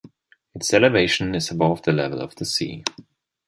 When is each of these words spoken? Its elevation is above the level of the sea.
Its 0.55 0.73
elevation 0.73 1.35
is 1.35 1.51
above 1.51 1.83
the 1.83 1.91
level 1.93 2.21
of 2.21 2.33
the 2.37 2.43
sea. 2.43 2.83